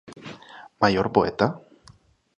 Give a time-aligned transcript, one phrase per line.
[0.81, 1.47] Maior poeta?